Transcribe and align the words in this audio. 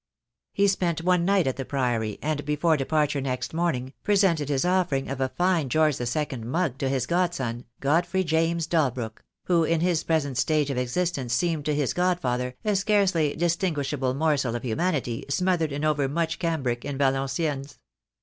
He 0.51 0.67
spent 0.67 1.03
one 1.03 1.25
night 1.25 1.45
at 1.45 1.57
the 1.57 1.63
Priory, 1.63 2.17
and 2.23 2.43
before 2.43 2.75
depar 2.75 3.07
ture 3.07 3.21
next 3.21 3.53
morning, 3.53 3.93
presented 4.03 4.49
his 4.49 4.65
offering 4.65 5.07
of 5.11 5.21
a 5.21 5.29
fine 5.29 5.69
George 5.69 5.97
the 5.97 6.07
Second 6.07 6.43
mug 6.47 6.79
to 6.79 6.89
his 6.89 7.05
godson, 7.05 7.65
Godfrey 7.81 8.23
James 8.23 8.65
Dalbrook 8.67 8.93
54 8.95 8.97
THE 8.97 8.97
DAY 8.97 9.01
WILL 9.03 9.09
COME.— 9.09 9.21
who 9.59 9.63
in 9.63 9.81
his 9.81 10.03
present 10.03 10.37
stage 10.39 10.71
of 10.71 10.77
existence 10.79 11.35
seemed 11.35 11.65
to 11.65 11.75
his 11.75 11.93
Godfather 11.93 12.55
a 12.65 12.75
scarcely 12.75 13.35
distinguishable 13.35 14.15
morsel 14.15 14.55
of 14.55 14.63
humanity 14.63 15.23
smothered 15.29 15.71
in 15.71 15.85
over 15.85 16.09
much 16.09 16.39
cambric 16.39 16.83
and 16.83 16.97
Valenciennes. 16.97 17.77